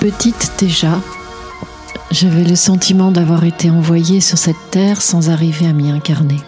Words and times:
petite 0.00 0.52
déjà, 0.60 1.00
j'avais 2.12 2.44
le 2.44 2.54
sentiment 2.54 3.10
d'avoir 3.10 3.44
été 3.44 3.68
envoyée 3.68 4.20
sur 4.20 4.38
cette 4.38 4.70
terre 4.70 5.02
sans 5.02 5.28
arriver 5.28 5.66
à 5.66 5.72
m'y 5.72 5.90
incarner. 5.90 6.38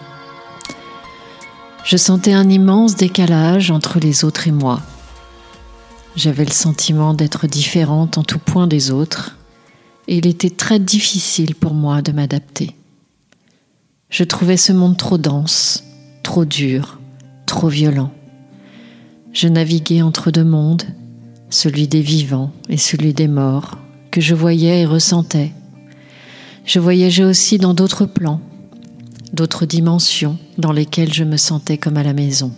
Je 1.83 1.97
sentais 1.97 2.33
un 2.33 2.49
immense 2.49 2.95
décalage 2.95 3.69
entre 3.69 3.99
les 3.99 4.23
autres 4.23 4.47
et 4.47 4.51
moi. 4.51 4.81
J'avais 6.15 6.45
le 6.45 6.51
sentiment 6.51 7.13
d'être 7.13 7.47
différente 7.47 8.17
en 8.17 8.23
tout 8.23 8.39
point 8.39 8.67
des 8.67 8.91
autres, 8.91 9.37
et 10.07 10.17
il 10.17 10.27
était 10.27 10.49
très 10.49 10.79
difficile 10.79 11.55
pour 11.55 11.73
moi 11.73 12.01
de 12.01 12.11
m'adapter. 12.11 12.75
Je 14.09 14.23
trouvais 14.23 14.57
ce 14.57 14.71
monde 14.71 14.97
trop 14.97 15.17
dense, 15.17 15.83
trop 16.23 16.45
dur, 16.45 16.99
trop 17.45 17.67
violent. 17.67 18.11
Je 19.33 19.47
naviguais 19.47 20.01
entre 20.01 20.31
deux 20.31 20.43
mondes, 20.43 20.83
celui 21.51 21.87
des 21.87 22.01
vivants 22.01 22.51
et 22.69 22.77
celui 22.77 23.13
des 23.13 23.27
morts, 23.27 23.77
que 24.09 24.21
je 24.21 24.33
voyais 24.33 24.81
et 24.81 24.85
ressentais. 24.85 25.51
Je 26.65 26.79
voyageais 26.79 27.23
aussi 27.23 27.57
dans 27.57 27.73
d'autres 27.73 28.05
plans, 28.05 28.41
d'autres 29.33 29.65
dimensions 29.65 30.37
dans 30.57 30.71
lesquelles 30.71 31.13
je 31.13 31.23
me 31.23 31.37
sentais 31.37 31.77
comme 31.77 31.97
à 31.97 32.03
la 32.03 32.13
maison. 32.13 32.51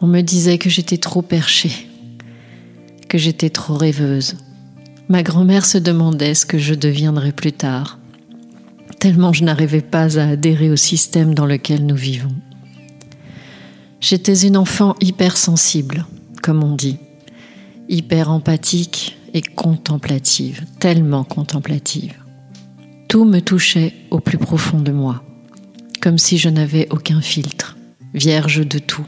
On 0.00 0.06
me 0.06 0.20
disait 0.20 0.58
que 0.58 0.70
j'étais 0.70 0.98
trop 0.98 1.22
perchée, 1.22 1.88
que 3.08 3.18
j'étais 3.18 3.50
trop 3.50 3.74
rêveuse. 3.74 4.36
Ma 5.08 5.22
grand-mère 5.22 5.66
se 5.66 5.78
demandait 5.78 6.34
ce 6.34 6.46
que 6.46 6.58
je 6.58 6.74
deviendrais 6.74 7.32
plus 7.32 7.52
tard, 7.52 7.98
tellement 9.00 9.32
je 9.32 9.44
n'arrivais 9.44 9.82
pas 9.82 10.18
à 10.18 10.30
adhérer 10.30 10.70
au 10.70 10.76
système 10.76 11.34
dans 11.34 11.46
lequel 11.46 11.84
nous 11.84 11.96
vivons. 11.96 12.34
J'étais 14.00 14.46
une 14.46 14.56
enfant 14.56 14.94
hypersensible, 15.00 16.06
comme 16.44 16.62
on 16.62 16.76
dit, 16.76 16.98
hyper 17.88 18.30
empathique 18.30 19.16
et 19.32 19.40
contemplative, 19.40 20.62
tellement 20.78 21.24
contemplative. 21.24 22.12
Tout 23.08 23.24
me 23.24 23.40
touchait 23.40 23.94
au 24.10 24.20
plus 24.20 24.36
profond 24.36 24.78
de 24.78 24.92
moi, 24.92 25.24
comme 26.02 26.18
si 26.18 26.36
je 26.36 26.50
n'avais 26.50 26.86
aucun 26.90 27.22
filtre, 27.22 27.78
vierge 28.12 28.68
de 28.68 28.78
tout. 28.78 29.06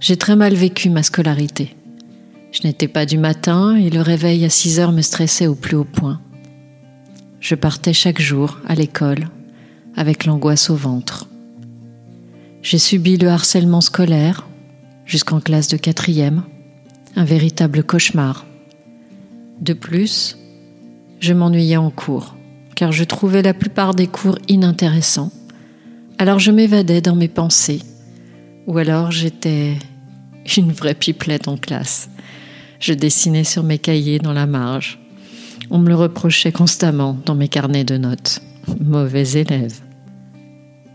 J'ai 0.00 0.16
très 0.16 0.36
mal 0.36 0.54
vécu 0.54 0.88
ma 0.88 1.02
scolarité. 1.02 1.76
Je 2.50 2.62
n'étais 2.64 2.88
pas 2.88 3.04
du 3.04 3.18
matin 3.18 3.76
et 3.76 3.90
le 3.90 4.00
réveil 4.00 4.46
à 4.46 4.48
6 4.48 4.80
heures 4.80 4.92
me 4.92 5.02
stressait 5.02 5.48
au 5.48 5.54
plus 5.54 5.76
haut 5.76 5.84
point. 5.84 6.18
Je 7.40 7.54
partais 7.54 7.92
chaque 7.92 8.22
jour 8.22 8.58
à 8.66 8.74
l'école 8.74 9.28
avec 9.96 10.24
l'angoisse 10.24 10.70
au 10.70 10.76
ventre. 10.76 11.28
J'ai 12.62 12.78
subi 12.78 13.18
le 13.18 13.28
harcèlement 13.28 13.82
scolaire 13.82 14.46
jusqu'en 15.10 15.40
classe 15.40 15.66
de 15.66 15.76
quatrième, 15.76 16.44
un 17.16 17.24
véritable 17.24 17.82
cauchemar. 17.82 18.46
De 19.60 19.72
plus, 19.72 20.38
je 21.18 21.34
m'ennuyais 21.34 21.76
en 21.76 21.90
cours, 21.90 22.36
car 22.76 22.92
je 22.92 23.02
trouvais 23.02 23.42
la 23.42 23.52
plupart 23.52 23.92
des 23.92 24.06
cours 24.06 24.38
inintéressants. 24.46 25.32
Alors 26.18 26.38
je 26.38 26.52
m'évadais 26.52 27.00
dans 27.00 27.16
mes 27.16 27.26
pensées, 27.26 27.80
ou 28.68 28.78
alors 28.78 29.10
j'étais 29.10 29.74
une 30.56 30.70
vraie 30.70 30.94
pipelette 30.94 31.48
en 31.48 31.56
classe. 31.56 32.08
Je 32.78 32.92
dessinais 32.94 33.44
sur 33.44 33.64
mes 33.64 33.78
cahiers 33.78 34.20
dans 34.20 34.32
la 34.32 34.46
marge. 34.46 35.00
On 35.70 35.78
me 35.78 35.88
le 35.88 35.96
reprochait 35.96 36.52
constamment 36.52 37.18
dans 37.26 37.34
mes 37.34 37.48
carnets 37.48 37.84
de 37.84 37.96
notes. 37.96 38.42
Mauvais 38.78 39.28
élève. 39.32 39.80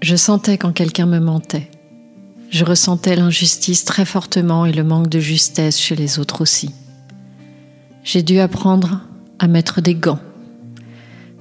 Je 0.01 0.15
sentais 0.15 0.57
quand 0.57 0.71
quelqu'un 0.71 1.05
me 1.05 1.19
mentait. 1.19 1.69
Je 2.55 2.63
ressentais 2.63 3.17
l'injustice 3.17 3.83
très 3.83 4.05
fortement 4.05 4.65
et 4.65 4.71
le 4.71 4.85
manque 4.85 5.09
de 5.09 5.19
justesse 5.19 5.77
chez 5.77 5.93
les 5.93 6.19
autres 6.19 6.39
aussi. 6.39 6.69
J'ai 8.05 8.23
dû 8.23 8.39
apprendre 8.39 9.01
à 9.39 9.49
mettre 9.49 9.81
des 9.81 9.93
gants 9.93 10.21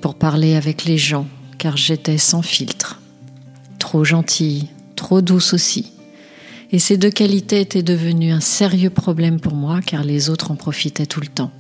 pour 0.01 0.17
parler 0.17 0.57
avec 0.57 0.87
les 0.87 0.99
gens 0.99 1.29
car 1.57 1.77
j'étais 1.77 2.19
sans 2.19 2.43
filtre. 2.43 3.01
Trop 3.79 4.03
gentille, 4.03 4.71
trop 4.97 5.21
douce 5.21 5.55
aussi. 5.55 5.93
Et 6.73 6.81
ces 6.81 6.97
deux 6.97 7.11
qualités 7.11 7.61
étaient 7.61 7.85
devenues 7.85 8.33
un 8.33 8.41
sérieux 8.41 8.91
problème 8.91 9.39
pour 9.39 9.55
moi 9.55 9.83
car 9.87 10.03
les 10.03 10.31
autres 10.31 10.51
en 10.51 10.57
profitaient 10.57 11.07
tout 11.07 11.21
le 11.21 11.29
temps. 11.29 11.53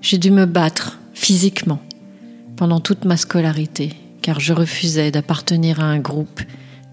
J'ai 0.00 0.16
dû 0.16 0.30
me 0.30 0.46
battre 0.46 0.98
physiquement 1.12 1.82
pendant 2.56 2.80
toute 2.80 3.04
ma 3.04 3.18
scolarité 3.18 3.92
car 4.22 4.40
je 4.40 4.54
refusais 4.54 5.10
d'appartenir 5.10 5.80
à 5.80 5.84
un 5.84 5.98
groupe 5.98 6.40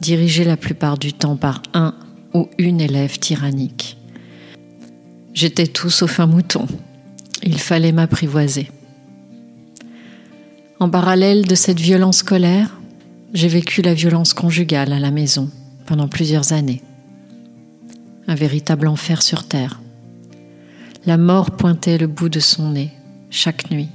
dirigé 0.02 0.44
la 0.44 0.58
plupart 0.58 0.98
du 0.98 1.14
temps 1.14 1.38
par 1.38 1.62
un 1.74 1.94
ou 2.34 2.50
une 2.58 2.82
élève 2.82 3.20
tyrannique. 3.20 3.98
J'étais 5.34 5.68
tout 5.68 5.90
sauf 5.90 6.20
un 6.20 6.28
mouton. 6.28 6.68
Il 7.44 7.60
fallait 7.60 7.92
m'apprivoiser. 7.92 8.72
En 10.80 10.90
parallèle 10.90 11.46
de 11.48 11.56
cette 11.56 11.80
violence 11.80 12.18
scolaire, 12.18 12.80
j'ai 13.34 13.48
vécu 13.48 13.82
la 13.82 13.94
violence 13.94 14.34
conjugale 14.34 14.94
à 14.94 15.00
la 15.00 15.12
maison 15.12 15.50
pendant 15.86 16.08
plusieurs 16.08 16.54
années 16.54 16.82
un 18.28 18.36
véritable 18.36 18.88
enfer 18.88 19.22
sur 19.22 19.48
terre. 19.48 19.80
La 21.06 21.18
mort 21.18 21.52
pointait 21.52 21.98
le 21.98 22.08
bout 22.08 22.30
de 22.30 22.40
son 22.40 22.72
nez 22.72 22.92
chaque 23.30 23.72
nuit 23.72 23.90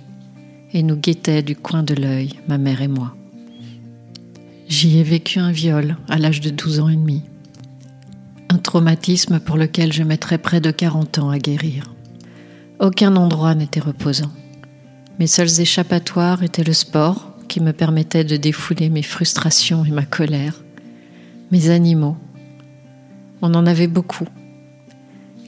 et 0.72 0.82
nous 0.82 0.96
guettait 0.96 1.42
du 1.42 1.54
coin 1.54 1.82
de 1.82 1.94
l'œil, 1.94 2.30
ma 2.48 2.56
mère 2.56 2.80
et 2.80 2.88
moi. 2.88 3.14
J'y 4.69 4.99
ai 4.99 5.03
vécu 5.03 5.39
un 5.39 5.53
viol 5.53 5.97
à 6.09 6.19
l'âge 6.19 6.41
de 6.41 6.50
12 6.50 6.81
ans 6.81 6.89
et 6.89 6.97
demi. 6.97 7.23
Un 8.49 8.59
traumatisme 8.59 9.41
pour 9.41 9.56
lequel 9.56 9.93
je 9.93 10.03
mettrais 10.03 10.39
près 10.39 10.61
de 10.61 10.71
40 10.71 11.19
ans 11.19 11.31
à 11.31 11.39
guérir. 11.39 11.95
Aucun 12.81 13.17
endroit 13.17 13.55
n'était 13.55 13.81
reposant. 13.81 14.33
Mes 15.19 15.27
seuls 15.27 15.61
échappatoires 15.61 16.43
étaient 16.43 16.65
le 16.65 16.73
sport, 16.73 17.33
qui 17.49 17.61
me 17.61 17.73
permettait 17.73 18.25
de 18.25 18.37
défouler 18.37 18.89
mes 18.89 19.03
frustrations 19.03 19.84
et 19.84 19.91
ma 19.91 20.05
colère, 20.05 20.62
mes 21.50 21.69
animaux, 21.69 22.17
on 23.43 23.53
en 23.55 23.67
avait 23.67 23.89
beaucoup. 23.89 24.27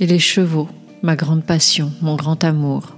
Et 0.00 0.06
les 0.06 0.18
chevaux, 0.18 0.68
ma 1.02 1.16
grande 1.16 1.44
passion, 1.44 1.92
mon 2.02 2.16
grand 2.16 2.44
amour, 2.44 2.96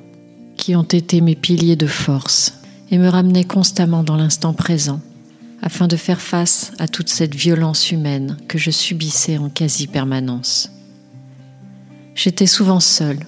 qui 0.56 0.74
ont 0.74 0.82
été 0.82 1.20
mes 1.20 1.36
piliers 1.36 1.76
de 1.76 1.86
force 1.86 2.58
et 2.90 2.98
me 2.98 3.08
ramenaient 3.08 3.44
constamment 3.44 4.02
dans 4.02 4.16
l'instant 4.16 4.54
présent, 4.54 5.00
afin 5.66 5.88
de 5.88 5.96
faire 5.96 6.20
face 6.20 6.70
à 6.78 6.86
toute 6.86 7.08
cette 7.08 7.34
violence 7.34 7.90
humaine 7.90 8.36
que 8.46 8.56
je 8.56 8.70
subissais 8.70 9.36
en 9.36 9.48
quasi-permanence. 9.48 10.70
J'étais 12.14 12.46
souvent 12.46 12.78
seule. 12.78 13.18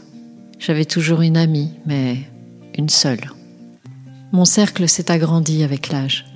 J'avais 0.60 0.84
toujours 0.84 1.22
une 1.22 1.36
amie, 1.36 1.72
mais 1.84 2.18
une 2.76 2.90
seule. 2.90 3.32
Mon 4.30 4.44
cercle 4.44 4.88
s'est 4.88 5.10
agrandi 5.10 5.64
avec 5.64 5.88
l'âge. 5.88 6.26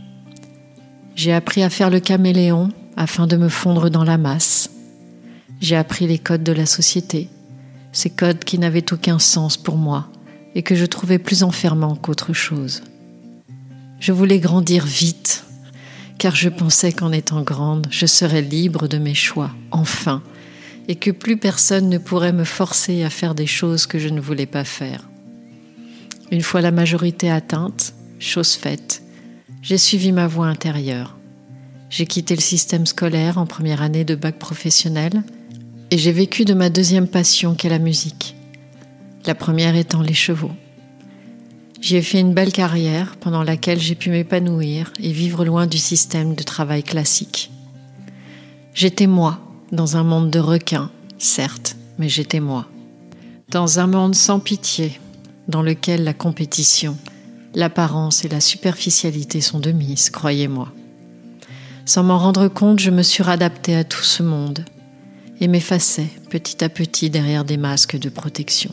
J'ai 1.15 1.33
appris 1.33 1.63
à 1.63 1.71
faire 1.71 1.89
le 1.89 2.01
caméléon 2.01 2.71
afin 2.97 3.29
de 3.29 3.37
me 3.37 3.49
fondre 3.49 3.89
dans 3.89 4.03
la 4.03 4.19
masse, 4.19 4.71
j'ai 5.61 5.77
appris 5.77 6.09
les 6.09 6.19
codes 6.19 6.43
de 6.43 6.51
la 6.51 6.67
société, 6.67 7.29
ces 7.93 8.11
codes 8.11 8.43
qui 8.43 8.59
n'avaient 8.59 8.93
aucun 8.93 9.21
sens 9.21 9.57
pour 9.57 9.77
moi 9.77 10.09
et 10.57 10.65
que 10.65 10.75
je 10.75 10.85
trouvais 10.85 11.21
plus 11.21 11.45
enfermants 11.45 11.95
qu'autre 11.95 12.33
chose. 12.33 12.83
Je 14.01 14.11
voulais 14.11 14.41
grandir 14.41 14.85
vite, 14.85 15.45
car 16.23 16.37
je 16.37 16.49
pensais 16.49 16.93
qu'en 16.93 17.11
étant 17.11 17.43
grande, 17.43 17.89
je 17.91 18.07
serais 18.07 18.43
libre 18.43 18.87
de 18.87 18.97
mes 18.97 19.13
choix, 19.13 19.51
enfin, 19.73 20.23
et 20.87 20.95
que 20.95 21.11
plus 21.11 21.37
personne 21.37 21.89
ne 21.89 21.99
pourrait 21.99 22.33
me 22.33 22.45
forcer 22.45 23.03
à 23.03 23.11
faire 23.11 23.35
des 23.35 23.49
choses 23.49 23.87
que 23.87 23.99
je 23.99 24.09
ne 24.09 24.21
voulais 24.21 24.47
pas 24.47 24.63
faire. 24.63 25.09
Une 26.31 26.43
fois 26.43 26.61
la 26.61 26.71
majorité 26.71 27.29
atteinte, 27.29 27.95
chose 28.21 28.53
faite, 28.53 29.03
j'ai 29.63 29.79
suivi 29.79 30.13
ma 30.13 30.29
voie 30.29 30.47
intérieure. 30.47 31.19
J'ai 31.91 32.07
quitté 32.07 32.37
le 32.37 32.41
système 32.41 32.87
scolaire 32.87 33.37
en 33.37 33.45
première 33.45 33.83
année 33.83 34.05
de 34.05 34.15
bac 34.15 34.39
professionnel 34.39 35.25
et 35.91 35.99
j'ai 35.99 36.13
vécu 36.13 36.45
de 36.45 36.55
ma 36.55 36.71
deuxième 36.71 37.09
passion 37.09 37.57
qu'est 37.57 37.69
la 37.69 37.81
musique, 37.81 38.37
la 39.27 39.35
première 39.35 39.75
étant 39.75 40.03
les 40.03 40.15
chevaux. 40.15 40.53
J'y 41.83 41.97
ai 41.97 42.03
fait 42.03 42.21
une 42.21 42.33
belle 42.33 42.53
carrière 42.53 43.17
pendant 43.17 43.43
laquelle 43.43 43.81
j'ai 43.81 43.97
pu 43.97 44.11
m'épanouir 44.11 44.93
et 45.01 45.11
vivre 45.11 45.45
loin 45.45 45.67
du 45.67 45.79
système 45.79 46.37
de 46.37 46.45
travail 46.45 46.85
classique. 46.85 47.51
J'étais 48.73 49.09
moi, 49.09 49.41
dans 49.73 49.97
un 49.97 50.05
monde 50.05 50.31
de 50.31 50.39
requins, 50.39 50.93
certes, 51.19 51.77
mais 51.99 52.09
j'étais 52.09 52.39
moi. 52.39 52.69
Dans 53.51 53.81
un 53.81 53.89
monde 53.89 54.15
sans 54.15 54.39
pitié, 54.39 55.01
dans 55.49 55.61
lequel 55.61 56.05
la 56.05 56.15
compétition, 56.15 56.97
l'apparence 57.53 58.25
et 58.25 58.29
la 58.29 58.41
superficialité 58.41 59.41
sont 59.41 59.59
de 59.59 59.73
mise, 59.73 60.09
croyez-moi. 60.09 60.73
Sans 61.85 62.05
m'en 62.05 62.19
rendre 62.19 62.47
compte, 62.47 62.79
je 62.79 62.93
me 62.93 63.03
suis 63.03 63.25
adaptée 63.25 63.75
à 63.75 63.83
tout 63.83 64.05
ce 64.05 64.23
monde 64.23 64.65
et 65.41 65.49
m'effaçait 65.49 66.11
petit 66.31 66.63
à 66.63 66.69
petit 66.69 67.11
derrière 67.11 67.45
des 67.45 67.57
masques 67.57 67.99
de 67.99 68.09
protection. 68.09 68.71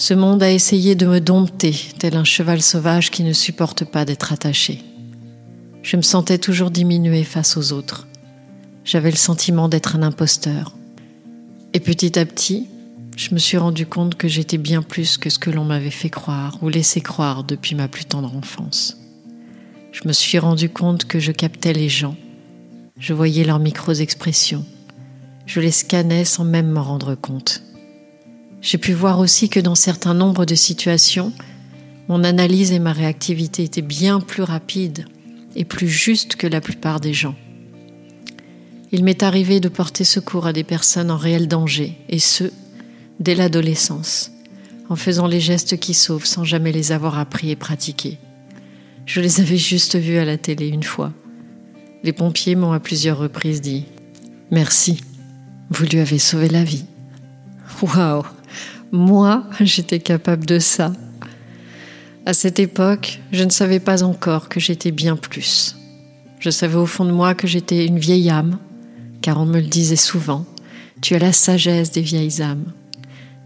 Ce 0.00 0.14
monde 0.14 0.42
a 0.42 0.50
essayé 0.50 0.94
de 0.94 1.04
me 1.04 1.20
dompter, 1.20 1.78
tel 1.98 2.16
un 2.16 2.24
cheval 2.24 2.62
sauvage 2.62 3.10
qui 3.10 3.22
ne 3.22 3.34
supporte 3.34 3.84
pas 3.84 4.06
d'être 4.06 4.32
attaché. 4.32 4.82
Je 5.82 5.98
me 5.98 6.00
sentais 6.00 6.38
toujours 6.38 6.70
diminuée 6.70 7.22
face 7.22 7.58
aux 7.58 7.74
autres. 7.74 8.08
J'avais 8.82 9.10
le 9.10 9.18
sentiment 9.18 9.68
d'être 9.68 9.96
un 9.96 10.02
imposteur. 10.02 10.74
Et 11.74 11.80
petit 11.80 12.18
à 12.18 12.24
petit, 12.24 12.66
je 13.14 13.34
me 13.34 13.38
suis 13.38 13.58
rendu 13.58 13.84
compte 13.84 14.14
que 14.14 14.26
j'étais 14.26 14.56
bien 14.56 14.80
plus 14.80 15.18
que 15.18 15.28
ce 15.28 15.38
que 15.38 15.50
l'on 15.50 15.66
m'avait 15.66 15.90
fait 15.90 16.08
croire 16.08 16.56
ou 16.62 16.70
laissé 16.70 17.02
croire 17.02 17.44
depuis 17.44 17.74
ma 17.74 17.86
plus 17.86 18.06
tendre 18.06 18.34
enfance. 18.34 18.96
Je 19.92 20.08
me 20.08 20.14
suis 20.14 20.38
rendu 20.38 20.70
compte 20.70 21.04
que 21.04 21.18
je 21.18 21.30
captais 21.30 21.74
les 21.74 21.90
gens, 21.90 22.16
je 22.98 23.12
voyais 23.12 23.44
leurs 23.44 23.58
micro-expressions, 23.58 24.64
je 25.44 25.60
les 25.60 25.70
scannais 25.70 26.24
sans 26.24 26.44
même 26.44 26.70
m'en 26.70 26.84
rendre 26.84 27.14
compte. 27.14 27.62
J'ai 28.62 28.78
pu 28.78 28.92
voir 28.92 29.18
aussi 29.18 29.48
que 29.48 29.60
dans 29.60 29.74
certains 29.74 30.14
nombres 30.14 30.44
de 30.44 30.54
situations, 30.54 31.32
mon 32.08 32.24
analyse 32.24 32.72
et 32.72 32.78
ma 32.78 32.92
réactivité 32.92 33.64
étaient 33.64 33.80
bien 33.80 34.20
plus 34.20 34.42
rapides 34.42 35.06
et 35.56 35.64
plus 35.64 35.88
justes 35.88 36.36
que 36.36 36.46
la 36.46 36.60
plupart 36.60 37.00
des 37.00 37.14
gens. 37.14 37.34
Il 38.92 39.04
m'est 39.04 39.22
arrivé 39.22 39.60
de 39.60 39.68
porter 39.68 40.04
secours 40.04 40.46
à 40.46 40.52
des 40.52 40.64
personnes 40.64 41.10
en 41.10 41.16
réel 41.16 41.48
danger, 41.48 41.96
et 42.08 42.18
ce, 42.18 42.44
dès 43.20 43.34
l'adolescence, 43.34 44.32
en 44.88 44.96
faisant 44.96 45.26
les 45.26 45.40
gestes 45.40 45.78
qui 45.78 45.94
sauvent 45.94 46.26
sans 46.26 46.44
jamais 46.44 46.72
les 46.72 46.92
avoir 46.92 47.18
appris 47.18 47.50
et 47.50 47.56
pratiqués. 47.56 48.18
Je 49.06 49.20
les 49.20 49.40
avais 49.40 49.56
juste 49.56 49.96
vus 49.96 50.18
à 50.18 50.24
la 50.24 50.36
télé 50.36 50.66
une 50.66 50.82
fois. 50.82 51.12
Les 52.02 52.12
pompiers 52.12 52.56
m'ont 52.56 52.72
à 52.72 52.80
plusieurs 52.80 53.18
reprises 53.18 53.60
dit⁇ 53.60 53.80
Merci, 54.50 55.00
vous 55.70 55.84
lui 55.84 56.00
avez 56.00 56.18
sauvé 56.18 56.48
la 56.48 56.64
vie⁇ 56.64 56.84
Waouh 57.96 58.24
Moi, 58.92 59.44
j'étais 59.60 60.00
capable 60.00 60.46
de 60.46 60.58
ça. 60.58 60.92
À 62.26 62.32
cette 62.32 62.58
époque, 62.58 63.20
je 63.30 63.44
ne 63.44 63.50
savais 63.50 63.78
pas 63.78 64.02
encore 64.02 64.48
que 64.48 64.58
j'étais 64.58 64.90
bien 64.90 65.16
plus. 65.16 65.76
Je 66.40 66.50
savais 66.50 66.76
au 66.76 66.86
fond 66.86 67.04
de 67.04 67.12
moi 67.12 67.34
que 67.34 67.46
j'étais 67.46 67.86
une 67.86 67.98
vieille 67.98 68.30
âme, 68.30 68.58
car 69.22 69.38
on 69.40 69.46
me 69.46 69.60
le 69.60 69.66
disait 69.66 69.94
souvent, 69.94 70.44
tu 71.02 71.14
as 71.14 71.20
la 71.20 71.32
sagesse 71.32 71.92
des 71.92 72.00
vieilles 72.00 72.42
âmes. 72.42 72.72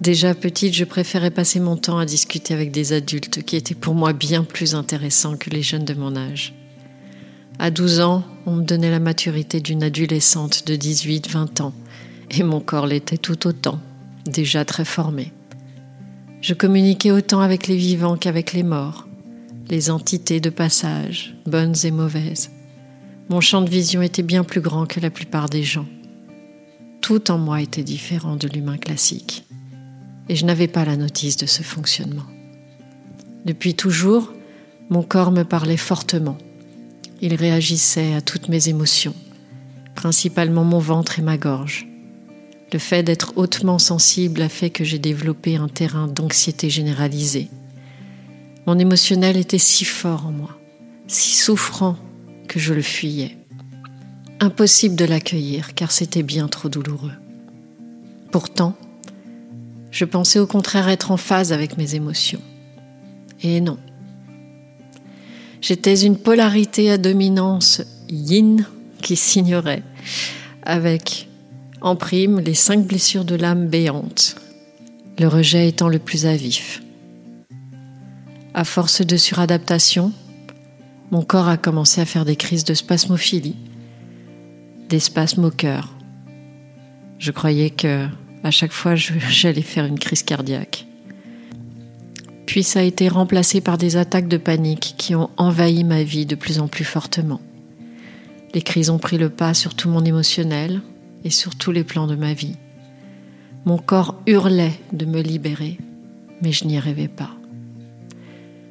Déjà 0.01 0.35
petite, 0.35 0.75
je 0.75 0.85
préférais 0.85 1.31
passer 1.31 1.61
mon 1.61 1.77
temps 1.77 1.99
à 1.99 2.07
discuter 2.07 2.55
avec 2.55 2.71
des 2.71 2.95
adultes 2.95 3.43
qui 3.43 3.57
étaient 3.57 3.75
pour 3.75 3.95
moi 3.95 4.13
bien 4.13 4.45
plus 4.45 4.75
intéressants 4.75 5.37
que 5.37 5.51
les 5.51 5.63
jeunes 5.63 5.85
de 5.85 5.95
mon 5.95 6.17
âge. 6.17 6.55
À 7.59 7.71
12 7.71 8.01
ans, 8.01 8.25
on 8.47 8.57
me 8.57 8.65
donnait 8.65 8.91
la 8.91 8.99
maturité 8.99 9.61
d'une 9.61 9.83
adolescente 9.83 10.67
de 10.67 10.75
18-20 10.75 11.63
ans, 11.63 11.75
et 12.31 12.43
mon 12.43 12.61
corps 12.61 12.87
l'était 12.87 13.19
tout 13.19 13.47
autant, 13.47 13.79
déjà 14.27 14.65
très 14.65 14.85
formé. 14.85 15.33
Je 16.41 16.55
communiquais 16.55 17.11
autant 17.11 17.41
avec 17.41 17.67
les 17.69 17.77
vivants 17.77 18.17
qu'avec 18.17 18.53
les 18.53 18.63
morts, 18.63 19.07
les 19.71 19.91
entités 19.91 20.41
de 20.41 20.51
passage, 20.51 21.35
bonnes 21.47 21.75
et 21.85 21.91
mauvaises. 21.91 22.51
Mon 23.31 23.41
champ 23.41 23.63
de 23.63 23.71
vision 23.71 24.03
était 24.03 24.23
bien 24.23 24.45
plus 24.45 24.61
grand 24.61 24.87
que 24.87 25.01
la 25.01 25.11
plupart 25.11 25.49
des 25.49 25.63
gens. 25.63 25.87
Tout 27.01 27.31
en 27.31 27.39
moi 27.39 27.63
était 27.63 27.83
différent 27.83 28.37
de 28.37 28.49
l'humain 28.49 28.77
classique 28.77 29.45
et 30.29 30.37
je 30.37 30.45
n'avais 30.45 30.69
pas 30.69 30.85
la 30.85 30.97
notice 30.97 31.37
de 31.37 31.47
ce 31.47 31.63
fonctionnement. 31.63 32.27
Depuis 33.45 33.75
toujours, 33.75 34.33
mon 34.91 35.03
corps 35.03 35.33
me 35.33 35.45
parlait 35.45 35.77
fortement. 35.77 36.39
Il 37.21 37.35
réagissait 37.35 38.15
à 38.15 38.21
toutes 38.21 38.49
mes 38.49 38.69
émotions, 38.69 39.15
principalement 39.95 40.65
mon 40.65 40.79
ventre 40.79 41.19
et 41.19 41.23
ma 41.23 41.37
gorge. 41.37 41.87
Le 42.75 42.81
fait 42.81 43.05
d'être 43.05 43.35
hautement 43.37 43.79
sensible 43.79 44.43
a 44.43 44.49
fait 44.49 44.69
que 44.69 44.83
j'ai 44.83 44.99
développé 44.99 45.55
un 45.55 45.69
terrain 45.69 46.09
d'anxiété 46.09 46.71
généralisée. 46.71 47.49
Mon 48.67 48.81
émotionnel 48.81 49.37
était 49.37 49.59
si 49.59 49.85
fort 49.85 50.27
en 50.27 50.33
moi, 50.33 50.59
si 51.07 51.37
souffrant 51.37 51.97
que 52.49 52.59
je 52.59 52.75
le 52.75 52.83
fuyais. 52.83 53.39
Impossible 54.41 54.97
de 54.97 55.05
l'accueillir 55.05 55.75
car 55.75 55.93
c'était 55.93 56.25
bien 56.25 56.49
trop 56.49 56.69
douloureux. 56.69 57.13
Pourtant, 58.33 58.75
je 59.93 60.05
pensais 60.05 60.41
au 60.41 60.47
contraire 60.49 60.89
être 60.89 61.13
en 61.13 61.17
phase 61.17 61.53
avec 61.53 61.79
mes 61.79 61.95
émotions. 61.95 62.43
Et 63.41 63.61
non. 63.61 63.79
J'étais 65.61 66.01
une 66.01 66.19
polarité 66.19 66.91
à 66.91 66.99
dominance 66.99 67.83
yin 68.09 68.67
qui 69.01 69.15
s'ignorait, 69.15 69.85
avec 70.65 71.29
en 71.85 71.97
prime 71.97 72.41
les 72.41 72.55
cinq 72.55 72.87
blessures 72.87 73.27
de 73.27 73.35
l'âme 73.35 73.69
béante, 73.69 74.37
le 75.19 75.29
rejet 75.29 75.69
étant 75.69 75.89
le 75.89 75.99
plus 75.99 76.25
à 76.25 76.35
vif. 76.35 76.83
À 78.55 78.65
force 78.65 79.03
de 79.03 79.19
suradaptation, 79.19 80.11
mon 81.11 81.23
corps 81.23 81.47
a 81.47 81.59
commencé 81.59 82.01
à 82.01 82.07
faire 82.07 82.25
des 82.25 82.37
crises 82.37 82.65
de 82.65 82.73
spasmophilie, 82.73 83.57
des 84.89 84.99
spasmes 84.99 85.45
au 85.45 85.51
cœur. 85.51 85.93
Je 87.19 87.31
croyais 87.31 87.69
que 87.69 88.07
à 88.43 88.51
chaque 88.51 88.73
fois, 88.73 88.95
j'allais 88.97 89.61
faire 89.61 89.85
une 89.85 89.99
crise 89.99 90.23
cardiaque. 90.23 90.87
Puis 92.47 92.63
ça 92.63 92.81
a 92.81 92.83
été 92.83 93.09
remplacé 93.09 93.61
par 93.61 93.77
des 93.77 93.99
attaques 93.99 94.29
de 94.29 94.39
panique 94.39 94.95
qui 94.97 95.15
ont 95.15 95.29
envahi 95.37 95.85
ma 95.85 96.03
vie 96.03 96.25
de 96.25 96.35
plus 96.35 96.61
en 96.61 96.69
plus 96.69 96.85
fortement. 96.85 97.43
Les 98.55 98.63
crises 98.63 98.89
ont 98.89 98.99
pris 98.99 99.19
le 99.19 99.29
pas 99.29 99.53
sur 99.53 99.75
tout 99.75 99.91
mon 99.91 100.05
émotionnel 100.05 100.81
et 101.25 101.31
sur 101.31 101.57
tous 101.57 101.73
les 101.73 101.85
plans 101.85 102.07
de 102.07 102.17
ma 102.17 102.35
vie. 102.35 102.57
Mon 103.65 103.79
corps 103.79 104.21
hurlait 104.27 104.79
de 104.93 105.07
me 105.07 105.21
libérer, 105.21 105.79
mais 106.43 106.53
je 106.53 106.67
n'y 106.67 106.77
arrivais 106.77 107.09
pas. 107.09 107.31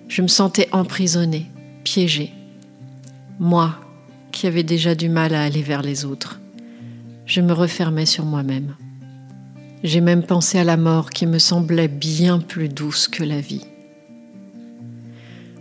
Je 0.08 0.22
me 0.22 0.28
sentais 0.28 0.70
emprisonnée, 0.72 1.48
piégée. 1.84 2.32
Moi, 3.40 3.76
qui 4.32 4.46
avais 4.48 4.64
déjà 4.64 4.94
du 4.94 5.10
mal 5.10 5.34
à 5.34 5.44
aller 5.44 5.64
vers 5.64 5.82
les 5.82 6.06
autres, 6.06 6.40
je 7.26 7.42
me 7.42 7.54
refermais 7.54 8.06
sur 8.06 8.26
moi-même. 8.26 8.76
J'ai 9.84 10.02
même 10.02 10.24
pensé 10.24 10.60
à 10.60 10.64
la 10.64 10.78
mort 10.78 11.10
qui 11.10 11.26
me 11.26 11.40
semblait 11.40 11.88
bien 11.88 12.40
plus 12.40 12.70
douce 12.70 13.08
que 13.08 13.24
la 13.24 13.42
vie. 13.42 13.66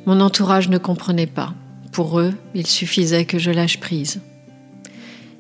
Mon 0.07 0.21
entourage 0.21 0.69
ne 0.69 0.79
comprenait 0.79 1.27
pas. 1.27 1.55
Pour 1.93 2.21
eux, 2.21 2.33
il 2.55 2.67
suffisait 2.67 3.25
que 3.25 3.39
je 3.39 3.51
lâche 3.51 3.81
prise. 3.81 4.21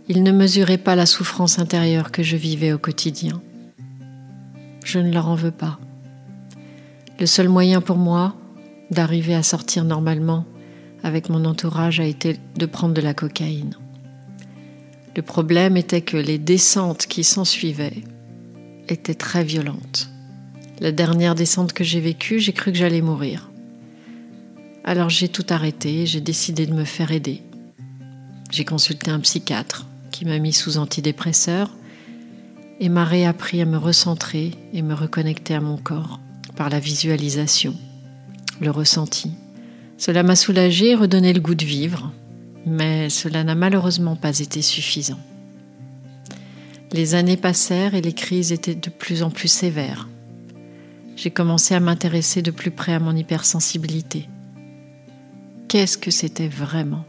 Ils 0.08 0.24
ne 0.24 0.32
mesuraient 0.32 0.78
pas 0.78 0.96
la 0.96 1.06
souffrance 1.06 1.60
intérieure 1.60 2.10
que 2.10 2.24
je 2.24 2.36
vivais 2.36 2.72
au 2.72 2.78
quotidien. 2.78 3.40
Je 4.84 4.98
ne 4.98 5.12
leur 5.12 5.28
en 5.28 5.36
veux 5.36 5.52
pas. 5.52 5.78
Le 7.20 7.26
seul 7.26 7.48
moyen 7.48 7.80
pour 7.80 7.98
moi 7.98 8.34
d'arriver 8.90 9.34
à 9.34 9.44
sortir 9.44 9.84
normalement 9.84 10.44
avec 11.04 11.28
mon 11.28 11.44
entourage 11.44 12.00
a 12.00 12.04
été 12.04 12.36
de 12.56 12.66
prendre 12.66 12.94
de 12.94 13.00
la 13.00 13.14
cocaïne. 13.14 13.76
Le 15.14 15.22
problème 15.22 15.76
était 15.76 16.00
que 16.00 16.16
les 16.16 16.38
descentes 16.38 17.06
qui 17.06 17.22
s'ensuivaient 17.22 18.02
était 18.88 19.14
très 19.14 19.44
violente. 19.44 20.08
La 20.80 20.90
dernière 20.90 21.36
descente 21.36 21.72
que 21.72 21.84
j'ai 21.84 22.00
vécue, 22.00 22.40
j'ai 22.40 22.52
cru 22.52 22.72
que 22.72 22.78
j'allais 22.78 23.02
mourir. 23.02 23.50
Alors 24.84 25.10
j'ai 25.10 25.28
tout 25.28 25.46
arrêté, 25.50 26.06
j'ai 26.06 26.20
décidé 26.20 26.66
de 26.66 26.74
me 26.74 26.84
faire 26.84 27.12
aider. 27.12 27.42
J'ai 28.50 28.64
consulté 28.64 29.10
un 29.10 29.20
psychiatre 29.20 29.86
qui 30.12 30.24
m'a 30.24 30.38
mis 30.38 30.52
sous 30.52 30.78
antidépresseur 30.78 31.74
et 32.78 32.88
m'a 32.88 33.04
réappris 33.04 33.60
à 33.60 33.64
me 33.64 33.76
recentrer 33.76 34.52
et 34.72 34.82
me 34.82 34.94
reconnecter 34.94 35.54
à 35.54 35.60
mon 35.60 35.76
corps 35.76 36.20
par 36.54 36.68
la 36.68 36.78
visualisation, 36.78 37.74
le 38.60 38.70
ressenti. 38.70 39.32
Cela 39.98 40.22
m'a 40.22 40.36
soulagé 40.36 40.90
et 40.90 40.94
redonné 40.94 41.32
le 41.32 41.40
goût 41.40 41.54
de 41.54 41.64
vivre, 41.64 42.12
mais 42.66 43.10
cela 43.10 43.42
n'a 43.42 43.54
malheureusement 43.54 44.14
pas 44.14 44.38
été 44.38 44.62
suffisant. 44.62 45.18
Les 46.92 47.14
années 47.14 47.36
passèrent 47.36 47.94
et 47.94 48.02
les 48.02 48.12
crises 48.12 48.52
étaient 48.52 48.74
de 48.74 48.90
plus 48.90 49.22
en 49.22 49.30
plus 49.30 49.48
sévères. 49.48 50.08
J'ai 51.16 51.30
commencé 51.30 51.74
à 51.74 51.80
m'intéresser 51.80 52.42
de 52.42 52.50
plus 52.50 52.70
près 52.70 52.92
à 52.92 53.00
mon 53.00 53.16
hypersensibilité. 53.16 54.28
Qu'est-ce 55.68 55.96
que 55.96 56.10
c'était 56.10 56.48
vraiment? 56.48 57.04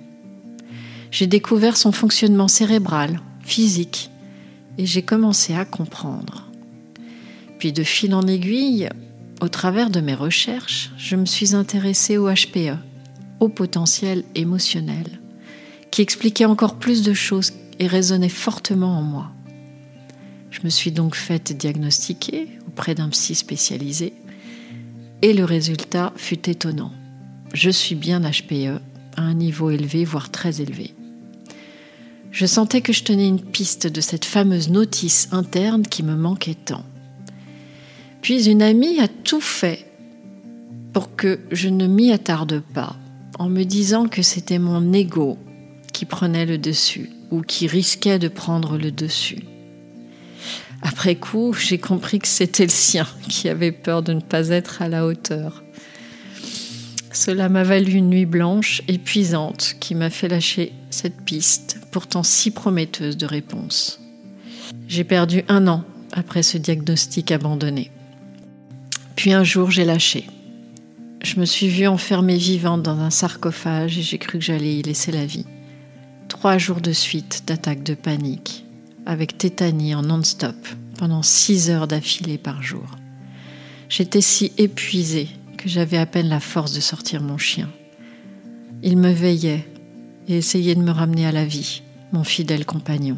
J'ai 1.14 1.28
découvert 1.28 1.78
son 1.78 1.92
fonctionnement 1.92 2.48
cérébral, 2.48 3.20
physique, 3.44 4.10
et 4.80 4.88
j'ai 4.88 5.04
commencé 5.04 5.54
à 5.54 5.64
comprendre. 5.64 6.50
Puis 7.60 7.72
de 7.72 7.84
fil 7.84 8.16
en 8.16 8.24
aiguille, 8.24 8.90
au 9.40 9.48
travers 9.48 9.92
de 9.92 10.02
mes 10.02 10.16
recherches, 10.16 10.92
je 10.98 11.16
me 11.16 11.28
suis 11.28 11.54
intéressée 11.54 12.18
au 12.18 12.28
HPE, 12.34 12.80
au 13.40 13.48
potentiel 13.48 14.24
émotionnel, 14.34 15.20
qui 15.92 16.02
expliquait 16.02 16.46
encore 16.46 16.80
plus 16.80 17.04
de 17.04 17.14
choses 17.14 17.54
et 17.78 17.86
résonnait 17.86 18.28
fortement 18.28 18.98
en 18.98 19.04
moi. 19.04 19.32
Je 20.50 20.62
me 20.64 20.70
suis 20.70 20.92
donc 20.92 21.14
faite 21.14 21.56
diagnostiquer 21.56 22.48
auprès 22.68 22.96
d'un 22.96 23.10
psy 23.10 23.36
spécialisé 23.36 24.14
et 25.22 25.34
le 25.34 25.46
résultat 25.46 26.12
fut 26.16 26.50
étonnant. 26.50 26.92
Je 27.54 27.70
suis 27.70 27.94
bien 27.94 28.20
HPE 28.22 28.82
à 29.16 29.22
un 29.22 29.36
niveau 29.36 29.70
élevé, 29.70 30.06
voire 30.06 30.32
très 30.32 30.60
élevé. 30.60 30.96
Je 32.34 32.48
sentais 32.48 32.82
que 32.82 32.94
je 32.94 33.04
tenais 33.04 33.28
une 33.28 33.40
piste 33.40 33.86
de 33.86 34.02
cette 34.02 34.26
fameuse 34.26 34.70
notice 34.70 35.30
interne 35.32 35.84
qui 35.84 36.02
me 36.02 36.16
manquait 36.16 36.56
tant. 36.56 36.84
Puis 38.24 38.50
une 38.50 38.64
amie 38.64 39.00
a 39.00 39.08
tout 39.08 39.40
fait 39.40 39.86
pour 40.94 41.16
que 41.16 41.40
je 41.52 41.70
ne 41.70 41.86
m'y 41.86 42.12
attarde 42.12 42.64
pas, 42.74 42.96
en 43.38 43.50
me 43.50 43.64
disant 43.64 44.08
que 44.08 44.24
c'était 44.24 44.58
mon 44.58 44.94
ego 44.94 45.38
qui 45.94 46.06
prenait 46.06 46.48
le 46.48 46.58
dessus 46.58 47.12
ou 47.30 47.42
qui 47.42 47.68
risquait 47.68 48.18
de 48.18 48.30
prendre 48.30 48.80
le 48.80 48.92
dessus. 48.92 49.44
Après 50.82 51.16
coup, 51.16 51.54
j'ai 51.54 51.78
compris 51.78 52.18
que 52.18 52.28
c'était 52.28 52.64
le 52.64 52.70
sien 52.70 53.08
qui 53.30 53.48
avait 53.48 53.72
peur 53.72 54.02
de 54.02 54.14
ne 54.14 54.22
pas 54.22 54.50
être 54.50 54.82
à 54.82 54.90
la 54.90 55.06
hauteur. 55.06 55.64
Cela 57.12 57.48
m'a 57.48 57.64
valu 57.64 57.92
une 57.92 58.10
nuit 58.10 58.26
blanche, 58.26 58.82
épuisante, 58.88 59.76
qui 59.80 59.94
m'a 59.94 60.10
fait 60.10 60.28
lâcher 60.28 60.74
cette 60.94 61.22
piste, 61.22 61.80
pourtant 61.92 62.24
si 62.24 62.52
prometteuse 62.52 63.18
de 63.18 63.26
réponse. 63.26 64.00
J'ai 64.88 65.04
perdu 65.04 65.44
un 65.48 65.68
an 65.68 65.84
après 66.12 66.44
ce 66.44 66.58
diagnostic 66.58 67.32
abandonné. 67.32 67.92
Puis 69.16 69.34
un 69.34 69.44
jour, 69.44 69.72
j'ai 69.72 69.86
lâché. 69.86 70.28
Je 71.24 71.40
me 71.40 71.46
suis 71.46 71.68
vue 71.68 71.88
enfermée 71.88 72.38
vivante 72.38 72.84
dans 72.84 73.00
un 73.00 73.10
sarcophage 73.10 73.98
et 73.98 74.02
j'ai 74.02 74.18
cru 74.18 74.40
que 74.40 74.44
j'allais 74.44 74.76
y 74.76 74.82
laisser 74.82 75.12
la 75.12 75.26
vie. 75.26 75.46
Trois 76.28 76.58
jours 76.58 76.82
de 76.82 76.92
suite 76.92 77.44
d'attaques 77.48 77.84
de 77.84 77.94
panique, 77.94 78.66
avec 79.06 79.38
tétanie 79.38 79.96
en 79.96 80.02
non-stop, 80.02 80.56
pendant 80.98 81.22
six 81.22 81.70
heures 81.70 81.88
d'affilée 81.88 82.38
par 82.38 82.62
jour. 82.62 82.86
J'étais 83.90 84.22
si 84.22 84.52
épuisée 84.58 85.30
que 85.58 85.70
j'avais 85.70 85.98
à 85.98 86.06
peine 86.06 86.28
la 86.28 86.40
force 86.40 86.74
de 86.74 86.82
sortir 86.82 87.22
mon 87.22 87.38
chien. 87.38 87.70
Il 88.82 88.98
me 88.98 89.12
veillait 89.12 89.66
et 90.28 90.38
essayait 90.38 90.76
de 90.76 90.82
me 90.82 90.92
ramener 90.92 91.26
à 91.26 91.32
la 91.32 91.46
vie, 91.46 91.82
mon 92.12 92.24
fidèle 92.24 92.66
compagnon. 92.66 93.18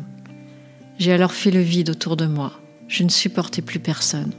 J'ai 0.97 1.12
alors 1.12 1.33
fait 1.33 1.51
le 1.51 1.59
vide 1.59 1.89
autour 1.89 2.15
de 2.15 2.25
moi. 2.25 2.53
Je 2.88 3.03
ne 3.03 3.09
supportais 3.09 3.62
plus 3.62 3.79
personne. 3.79 4.31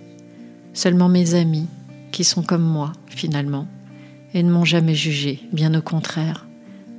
Seulement 0.72 1.08
mes 1.08 1.34
amis, 1.34 1.66
qui 2.12 2.24
sont 2.24 2.42
comme 2.42 2.62
moi, 2.62 2.92
finalement, 3.08 3.66
et 4.32 4.42
ne 4.42 4.50
m'ont 4.50 4.64
jamais 4.64 4.94
jugé, 4.94 5.40
bien 5.52 5.74
au 5.74 5.82
contraire. 5.82 6.46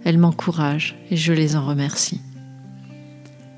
Elles 0.03 0.17
m'encouragent 0.17 0.95
et 1.09 1.17
je 1.17 1.33
les 1.33 1.55
en 1.55 1.65
remercie. 1.65 2.21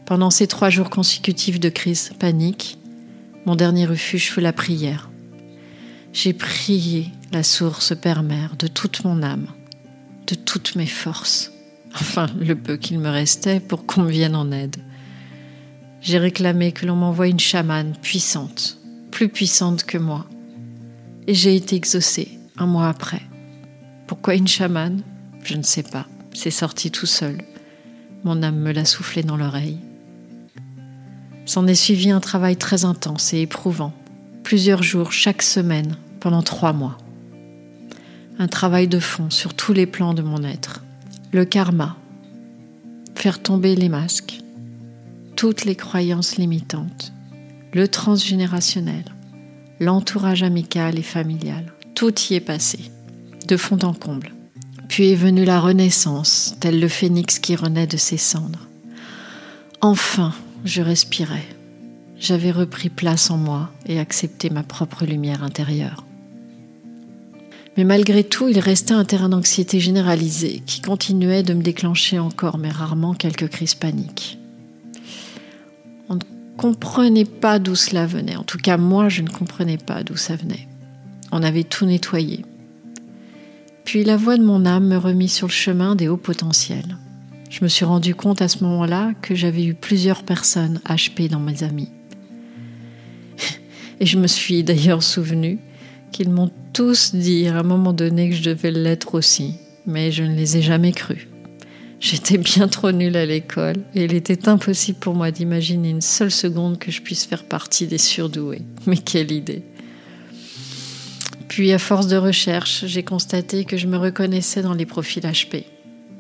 Pendant 0.06 0.30
ces 0.30 0.48
trois 0.48 0.70
jours 0.70 0.90
consécutifs 0.90 1.60
de 1.60 1.70
crise 1.70 2.12
panique, 2.18 2.78
mon 3.46 3.56
dernier 3.56 3.86
refuge 3.86 4.32
fut 4.32 4.42
la 4.42 4.54
prière. 4.54 5.10
J'ai 6.14 6.34
prié 6.34 7.12
la 7.32 7.44
source 7.44 7.96
Père-Mère 7.96 8.56
de 8.58 8.68
toute 8.68 9.04
mon 9.04 9.22
âme, 9.22 9.48
de 10.28 10.36
toutes 10.36 10.76
mes 10.76 10.88
forces, 10.88 11.52
enfin 11.94 12.28
le 12.40 12.56
peu 12.56 12.78
qu'il 12.78 13.00
me 13.00 13.10
restait 13.10 13.60
pour 13.60 13.86
qu'on 13.86 14.04
vienne 14.04 14.36
en 14.36 14.52
aide. 14.52 14.78
J'ai 16.02 16.18
réclamé 16.18 16.72
que 16.72 16.86
l'on 16.86 16.96
m'envoie 16.96 17.28
une 17.28 17.40
chamane 17.40 17.94
puissante, 18.02 18.78
plus 19.12 19.30
puissante 19.30 19.84
que 19.84 19.98
moi, 19.98 20.26
et 21.28 21.34
j'ai 21.34 21.56
été 21.56 21.76
exaucée 21.76 22.40
un 22.58 22.66
mois 22.66 22.88
après. 22.88 23.22
Pourquoi 24.08 24.36
une 24.36 24.48
chamane? 24.48 25.02
Je 25.44 25.56
ne 25.56 25.64
sais 25.64 25.84
pas. 25.84 26.08
C'est 26.34 26.52
sorti 26.52 26.90
tout 26.90 27.06
seul. 27.06 27.38
Mon 28.24 28.44
âme 28.44 28.60
me 28.60 28.72
l'a 28.72 28.86
soufflé 28.86 29.24
dans 29.24 29.38
l'oreille. 29.38 29.78
S'en 31.46 31.68
est 31.68 31.76
suivi 31.76 32.12
un 32.12 32.20
travail 32.20 32.58
très 32.58 32.86
intense 32.86 33.34
et 33.34 33.42
éprouvant, 33.42 33.94
plusieurs 34.44 34.84
jours 34.84 35.12
chaque 35.12 35.42
semaine 35.42 35.98
pendant 36.20 36.44
trois 36.44 36.74
mois. 36.74 36.98
Un 38.38 38.48
travail 38.48 38.88
de 38.88 39.00
fond 39.00 39.30
sur 39.30 39.54
tous 39.54 39.74
les 39.74 39.86
plans 39.86 40.14
de 40.14 40.22
mon 40.22 40.44
être. 40.44 40.84
Le 41.32 41.46
karma, 41.46 41.96
faire 43.14 43.40
tomber 43.40 43.76
les 43.76 43.88
masques, 43.88 44.40
toutes 45.36 45.64
les 45.64 45.76
croyances 45.76 46.38
limitantes, 46.38 47.14
le 47.72 47.88
transgénérationnel, 47.88 49.06
l'entourage 49.80 50.42
amical 50.42 50.98
et 50.98 51.04
familial. 51.04 51.72
Tout 51.94 52.14
y 52.30 52.34
est 52.34 52.40
passé, 52.40 52.80
de 53.48 53.58
fond 53.58 53.78
en 53.84 53.94
comble. 53.94 54.34
Puis 54.88 55.12
est 55.12 55.16
venue 55.16 55.46
la 55.46 55.60
renaissance, 55.60 56.56
tel 56.60 56.80
le 56.80 56.88
phénix 56.88 57.38
qui 57.38 57.56
renaît 57.56 57.86
de 57.86 57.98
ses 57.98 58.18
cendres. 58.18 58.68
Enfin, 59.82 60.34
je 60.66 60.82
respirais. 60.82 61.46
J'avais 62.18 62.52
repris 62.52 62.90
place 62.90 63.30
en 63.30 63.38
moi 63.38 63.70
et 63.86 64.00
accepté 64.00 64.50
ma 64.50 64.64
propre 64.64 65.06
lumière 65.06 65.44
intérieure. 65.44 66.06
Mais 67.80 67.86
malgré 67.86 68.26
tout, 68.26 68.50
il 68.50 68.60
restait 68.60 68.94
un 68.94 69.06
terrain 69.06 69.30
d'anxiété 69.30 69.80
généralisée 69.80 70.62
qui 70.66 70.82
continuait 70.82 71.44
de 71.44 71.54
me 71.54 71.64
déclencher 71.64 72.20
encore, 72.20 72.58
mais 72.58 72.68
rarement 72.68 73.14
quelques 73.14 73.48
crises 73.48 73.74
paniques 73.74 74.38
comprenais 76.60 77.24
pas 77.24 77.58
d'où 77.58 77.74
cela 77.74 78.06
venait. 78.06 78.36
En 78.36 78.44
tout 78.44 78.58
cas, 78.58 78.76
moi, 78.76 79.08
je 79.08 79.22
ne 79.22 79.30
comprenais 79.30 79.78
pas 79.78 80.04
d'où 80.04 80.18
ça 80.18 80.36
venait. 80.36 80.68
On 81.32 81.42
avait 81.42 81.64
tout 81.64 81.86
nettoyé. 81.86 82.44
Puis 83.86 84.04
la 84.04 84.18
voix 84.18 84.36
de 84.36 84.44
mon 84.44 84.66
âme 84.66 84.88
me 84.88 84.98
remit 84.98 85.30
sur 85.30 85.48
le 85.48 85.54
chemin 85.54 85.96
des 85.96 86.10
hauts 86.10 86.18
potentiels. 86.18 86.98
Je 87.50 87.64
me 87.64 87.70
suis 87.70 87.86
rendu 87.86 88.14
compte 88.14 88.42
à 88.42 88.50
ce 88.50 88.62
moment-là 88.66 89.14
que 89.22 89.36
j'avais 89.36 89.64
eu 89.64 89.74
plusieurs 89.74 90.24
personnes 90.24 90.82
HP 90.86 91.30
dans 91.30 91.40
mes 91.40 91.64
amis. 91.64 91.90
Et 94.02 94.06
je 94.06 94.18
me 94.18 94.28
suis 94.28 94.62
d'ailleurs 94.62 95.02
souvenu 95.02 95.60
qu'ils 96.12 96.30
m'ont 96.30 96.52
tous 96.74 97.16
dit 97.16 97.48
à 97.48 97.60
un 97.60 97.64
moment 97.64 97.94
donné 97.94 98.30
que 98.30 98.36
je 98.36 98.44
devais 98.44 98.72
l'être 98.72 99.16
aussi, 99.16 99.56
mais 99.86 100.12
je 100.12 100.24
ne 100.24 100.36
les 100.36 100.58
ai 100.58 100.62
jamais 100.62 100.92
crus. 100.92 101.28
J'étais 102.00 102.38
bien 102.38 102.70
trop 102.70 102.92
nulle 102.94 103.18
à 103.18 103.26
l'école 103.26 103.76
et 103.94 104.06
il 104.06 104.14
était 104.14 104.48
impossible 104.48 105.00
pour 105.00 105.16
moi 105.16 105.32
d'imaginer 105.32 105.90
une 105.90 106.02
seule 106.02 106.32
seconde 106.32 106.80
que 106.80 106.92
je 106.92 107.02
puisse 107.02 107.26
faire 107.26 107.44
partie 107.44 107.88
des 107.88 107.98
surdoués. 107.98 108.62
Mais 108.86 108.98
quelle 108.98 109.32
idée 109.32 109.64
Puis 111.50 111.74
à 111.74 111.80
force 111.80 112.08
de 112.08 112.16
recherche, 112.16 112.86
j'ai 112.86 113.04
constaté 113.04 113.66
que 113.66 113.76
je 113.76 113.88
me 113.88 113.98
reconnaissais 113.98 114.62
dans 114.62 114.74
les 114.74 114.86
profils 114.86 115.24
HP, 115.24 115.66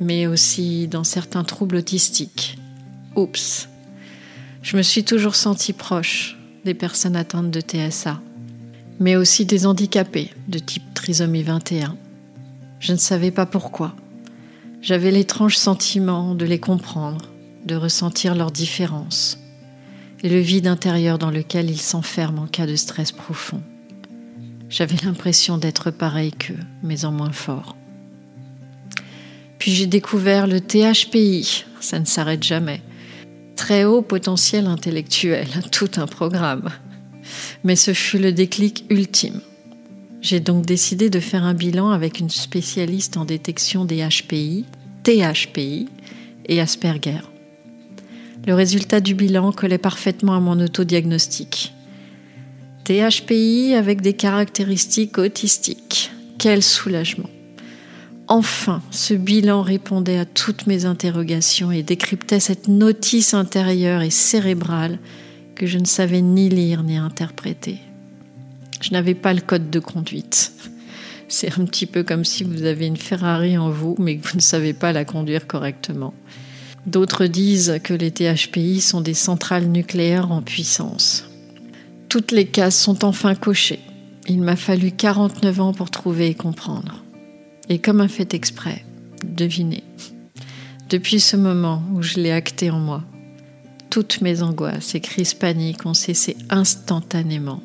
mais 0.01 0.27
aussi 0.27 0.89
dans 0.89 1.05
certains 1.05 1.45
troubles 1.45 1.77
autistiques. 1.77 2.57
Oups 3.15 3.69
Je 4.61 4.75
me 4.75 4.81
suis 4.81 5.05
toujours 5.05 5.35
sentie 5.35 5.73
proche 5.73 6.37
des 6.65 6.73
personnes 6.73 7.15
atteintes 7.15 7.51
de 7.51 7.61
TSA, 7.61 8.21
mais 8.99 9.15
aussi 9.15 9.45
des 9.45 9.65
handicapés 9.65 10.31
de 10.47 10.59
type 10.59 10.93
trisomie 10.93 11.43
21. 11.43 11.95
Je 12.79 12.91
ne 12.93 12.97
savais 12.97 13.31
pas 13.31 13.45
pourquoi. 13.45 13.95
J'avais 14.81 15.11
l'étrange 15.11 15.57
sentiment 15.57 16.35
de 16.35 16.45
les 16.45 16.59
comprendre, 16.59 17.29
de 17.65 17.75
ressentir 17.75 18.35
leurs 18.35 18.51
différences 18.51 19.39
et 20.23 20.29
le 20.29 20.39
vide 20.39 20.67
intérieur 20.67 21.17
dans 21.17 21.31
lequel 21.31 21.69
ils 21.69 21.81
s'enferment 21.81 22.43
en 22.43 22.47
cas 22.47 22.65
de 22.65 22.75
stress 22.75 23.11
profond. 23.11 23.61
J'avais 24.69 24.97
l'impression 25.03 25.57
d'être 25.57 25.91
pareil 25.91 26.31
qu'eux, 26.31 26.59
mais 26.83 27.05
en 27.05 27.11
moins 27.11 27.31
fort. 27.31 27.75
Puis 29.57 29.71
j'ai 29.71 29.87
découvert 29.87 30.47
le 30.47 30.61
THPI, 30.61 31.65
ça 31.79 31.99
ne 31.99 32.05
s'arrête 32.05 32.43
jamais. 32.43 32.81
Très 33.55 33.83
haut 33.83 34.01
potentiel 34.01 34.67
intellectuel, 34.67 35.47
tout 35.71 35.91
un 35.97 36.07
programme. 36.07 36.69
Mais 37.63 37.75
ce 37.75 37.93
fut 37.93 38.19
le 38.19 38.31
déclic 38.31 38.85
ultime. 38.89 39.41
J'ai 40.21 40.39
donc 40.39 40.65
décidé 40.65 41.09
de 41.09 41.19
faire 41.19 41.43
un 41.43 41.53
bilan 41.53 41.91
avec 41.91 42.19
une 42.19 42.29
spécialiste 42.29 43.15
en 43.17 43.25
détection 43.25 43.85
des 43.85 44.05
HPI, 44.05 44.65
THPI 45.03 45.87
et 46.47 46.59
Asperger. 46.59 47.21
Le 48.45 48.53
résultat 48.53 48.99
du 48.99 49.15
bilan 49.15 49.51
collait 49.51 49.77
parfaitement 49.77 50.35
à 50.35 50.39
mon 50.39 50.59
autodiagnostic. 50.59 51.73
THPI 52.83 53.75
avec 53.75 54.01
des 54.01 54.13
caractéristiques 54.13 55.17
autistiques. 55.17 56.11
Quel 56.37 56.63
soulagement. 56.63 57.29
Enfin, 58.27 58.81
ce 58.91 59.13
bilan 59.13 59.61
répondait 59.61 60.19
à 60.19 60.25
toutes 60.25 60.67
mes 60.67 60.85
interrogations 60.85 61.71
et 61.71 61.83
décryptait 61.83 62.39
cette 62.39 62.67
notice 62.67 63.33
intérieure 63.33 64.01
et 64.01 64.09
cérébrale 64.09 64.99
que 65.59 65.67
je 65.67 65.77
ne 65.77 65.85
savais 65.85 66.21
ni 66.21 66.47
lire 66.47 66.83
ni 66.83 66.95
interpréter. 66.95 67.79
Je 68.81 68.91
n'avais 68.91 69.13
pas 69.13 69.33
le 69.33 69.41
code 69.41 69.69
de 69.69 69.79
conduite. 69.79 70.53
C'est 71.27 71.59
un 71.59 71.65
petit 71.65 71.85
peu 71.85 72.03
comme 72.03 72.23
si 72.23 72.45
vous 72.45 72.63
avez 72.63 72.87
une 72.87 72.95
Ferrari 72.95 73.57
en 73.57 73.69
vous, 73.69 73.95
mais 73.99 74.17
que 74.17 74.25
vous 74.25 74.37
ne 74.37 74.41
savez 74.41 74.71
pas 74.71 74.93
la 74.93 75.03
conduire 75.03 75.47
correctement. 75.47 76.13
D'autres 76.87 77.25
disent 77.25 77.77
que 77.83 77.93
les 77.93 78.09
THPI 78.09 78.79
sont 78.79 79.01
des 79.01 79.13
centrales 79.13 79.67
nucléaires 79.67 80.31
en 80.31 80.41
puissance. 80.41 81.29
Toutes 82.07 82.31
les 82.31 82.45
cases 82.45 82.79
sont 82.79 83.03
enfin 83.03 83.35
cochées. 83.35 83.81
Il 84.29 84.41
m'a 84.41 84.55
fallu 84.55 84.91
49 84.91 85.59
ans 85.59 85.73
pour 85.73 85.91
trouver 85.91 86.27
et 86.27 86.35
comprendre. 86.35 87.03
Et 87.67 87.79
comme 87.79 87.99
un 87.99 88.07
fait 88.07 88.33
exprès, 88.33 88.85
devinez. 89.25 89.83
Depuis 90.89 91.19
ce 91.19 91.35
moment 91.35 91.83
où 91.93 92.01
je 92.01 92.15
l'ai 92.15 92.31
acté 92.31 92.71
en 92.71 92.79
moi, 92.79 93.03
toutes 93.89 94.21
mes 94.21 94.43
angoisses 94.43 94.93
et 94.95 94.99
crises 94.99 95.33
paniques 95.33 95.85
ont 95.85 95.93
cessé 95.93 96.37
instantanément 96.49 97.61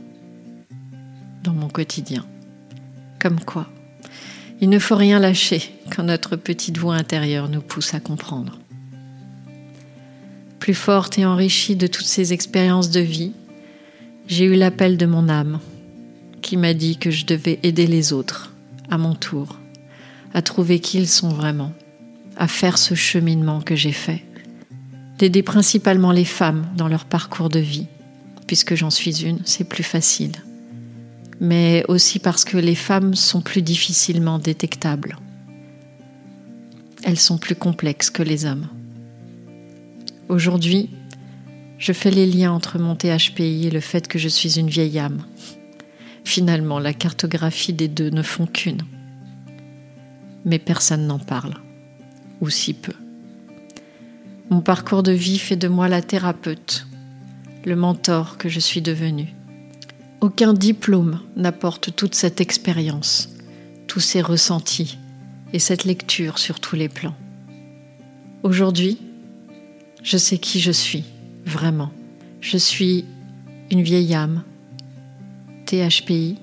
dans 1.43 1.53
mon 1.53 1.69
quotidien. 1.69 2.25
Comme 3.21 3.41
quoi, 3.41 3.69
il 4.61 4.71
ne 4.71 4.79
faut 4.79 4.97
rien 4.97 5.19
lâcher 5.19 5.63
quand 5.95 6.05
notre 6.05 6.37
petite 6.37 6.79
voix 6.79 6.95
intérieure 6.95 7.49
nous 7.49 7.61
pousse 7.61 7.95
à 7.95 8.01
comprendre. 8.01 8.59
Plus 10.59 10.75
forte 10.75 11.19
et 11.19 11.27
enrichie 11.27 11.77
de 11.77 11.87
toutes 11.87 12.07
ces 12.07 12.33
expériences 12.33 12.91
de 12.91 13.01
vie, 13.01 13.33
j'ai 14.27 14.47
eu 14.47 14.55
l'appel 14.55 14.97
de 14.97 15.07
mon 15.07 15.29
âme 15.29 15.61
qui 16.41 16.57
m'a 16.57 16.73
dit 16.73 16.97
que 16.97 17.11
je 17.11 17.27
devais 17.27 17.59
aider 17.63 17.87
les 17.87 18.15
autres, 18.15 18.55
à 18.91 18.97
mon 18.97 19.15
tour, 19.15 19.59
à 20.33 20.41
trouver 20.41 20.79
qui 20.79 20.99
ils 20.99 21.09
sont 21.09 21.29
vraiment, 21.29 21.73
à 22.37 22.49
faire 22.49 22.79
ce 22.79 22.95
cheminement 22.95 23.61
que 23.61 23.77
j'ai 23.77 23.93
fait, 23.93 24.25
d'aider 25.19 25.43
principalement 25.43 26.13
les 26.13 26.25
femmes 26.25 26.67
dans 26.77 26.89
leur 26.89 27.05
parcours 27.05 27.49
de 27.49 27.61
vie, 27.61 27.87
puisque 28.47 28.75
j'en 28.75 28.91
suis 28.91 29.25
une, 29.25 29.41
c'est 29.45 29.69
plus 29.69 29.83
facile. 29.83 30.33
Mais 31.41 31.85
aussi 31.89 32.19
parce 32.19 32.45
que 32.45 32.57
les 32.57 32.75
femmes 32.75 33.15
sont 33.15 33.41
plus 33.41 33.63
difficilement 33.63 34.39
détectables. 34.39 35.17
Elles 37.03 37.19
sont 37.19 37.39
plus 37.39 37.57
complexes 37.57 38.11
que 38.11 38.23
les 38.23 38.47
hommes. 38.47 38.69
Aujourd'hui, 40.29 40.91
je 41.79 41.93
fais 41.93 42.11
les 42.11 42.27
liens 42.27 42.53
entre 42.53 42.79
mon 42.79 42.97
THPI 42.97 43.67
et 43.67 43.71
le 43.71 43.81
fait 43.81 44.09
que 44.09 44.19
je 44.19 44.29
suis 44.29 44.59
une 44.59 44.71
vieille 44.71 44.99
âme. 44.99 45.25
Finalement, 46.25 46.79
la 46.79 46.95
cartographie 46.95 47.75
des 47.75 47.89
deux 47.89 48.11
ne 48.11 48.23
font 48.23 48.47
qu'une. 48.47 48.83
Mais 50.47 50.59
personne 50.59 51.07
n'en 51.07 51.19
parle, 51.19 51.55
ou 52.41 52.49
si 52.49 52.73
peu. 52.73 52.95
Mon 54.51 54.61
parcours 54.61 55.03
de 55.03 55.13
vie 55.13 55.39
fait 55.39 55.57
de 55.57 55.69
moi 55.69 55.89
la 55.89 56.03
thérapeute, 56.03 56.87
le 57.65 57.77
mentor 57.77 58.37
que 58.37 58.49
je 58.49 58.61
suis 58.61 58.83
devenue. 58.83 59.35
Aucun 60.21 60.53
diplôme 60.53 61.21
n'apporte 61.35 61.97
toute 61.97 62.15
cette 62.15 62.41
expérience, 62.41 63.31
tous 63.87 64.01
ces 64.01 64.21
ressentis 64.21 64.99
et 65.53 65.59
cette 65.59 65.85
lecture 65.85 66.39
sur 66.39 66.61
tous 66.61 66.77
les 66.77 66.89
plans. 66.89 67.15
Aujourd'hui, 68.43 68.99
je 70.03 70.19
sais 70.19 70.39
qui 70.39 70.61
je 70.61 70.73
suis, 70.73 71.05
vraiment. 71.47 71.91
Je 72.41 72.59
suis 72.59 73.07
une 73.71 73.83
vieille 73.83 74.15
âme, 74.15 74.43
THPI, 75.65 76.37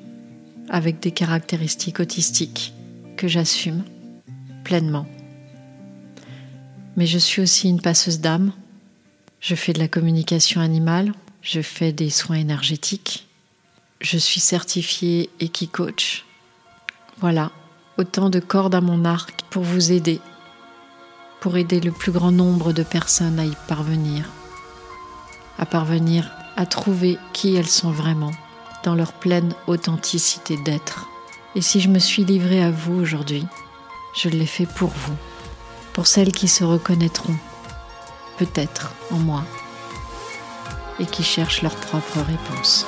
avec 0.69 0.99
des 0.99 1.11
caractéristiques 1.11 1.99
autistiques 1.99 2.73
que 3.15 3.27
j'assume 3.27 3.83
pleinement. 4.63 5.05
Mais 6.95 7.05
je 7.05 7.17
suis 7.17 7.41
aussi 7.41 7.69
une 7.69 7.81
passeuse 7.81 8.19
d'âme. 8.19 8.51
Je 9.39 9.55
fais 9.55 9.73
de 9.73 9.79
la 9.79 9.87
communication 9.87 10.61
animale, 10.61 11.13
je 11.41 11.61
fais 11.61 11.91
des 11.91 12.09
soins 12.09 12.37
énergétiques, 12.37 13.27
je 13.99 14.17
suis 14.17 14.39
certifiée 14.39 15.29
Equi-Coach. 15.39 16.25
Voilà, 17.19 17.51
autant 17.97 18.29
de 18.29 18.39
cordes 18.39 18.75
à 18.75 18.81
mon 18.81 19.03
arc 19.05 19.41
pour 19.49 19.63
vous 19.63 19.91
aider 19.91 20.21
pour 21.41 21.57
aider 21.57 21.81
le 21.81 21.91
plus 21.91 22.11
grand 22.11 22.31
nombre 22.31 22.71
de 22.71 22.83
personnes 22.83 23.39
à 23.39 23.45
y 23.45 23.55
parvenir, 23.67 24.29
à 25.57 25.65
parvenir 25.65 26.31
à 26.55 26.67
trouver 26.67 27.17
qui 27.33 27.55
elles 27.55 27.67
sont 27.67 27.91
vraiment, 27.91 28.31
dans 28.83 28.93
leur 28.93 29.11
pleine 29.11 29.53
authenticité 29.65 30.55
d'être. 30.63 31.07
Et 31.55 31.61
si 31.61 31.81
je 31.81 31.89
me 31.89 31.97
suis 31.97 32.23
livrée 32.23 32.63
à 32.63 32.69
vous 32.69 32.93
aujourd'hui, 32.93 33.45
je 34.15 34.29
l'ai 34.29 34.45
fait 34.45 34.67
pour 34.67 34.89
vous, 34.89 35.15
pour 35.93 36.07
celles 36.07 36.31
qui 36.31 36.47
se 36.47 36.63
reconnaîtront, 36.63 37.35
peut-être 38.37 38.93
en 39.11 39.17
moi, 39.17 39.43
et 40.99 41.05
qui 41.05 41.23
cherchent 41.23 41.61
leur 41.61 41.75
propre 41.75 42.19
réponse. 42.19 42.85